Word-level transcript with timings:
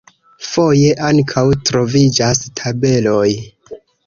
Foje 0.51 0.95
ankaŭ 1.09 1.43
troviĝas 1.71 2.43
tabeloj. 2.63 3.29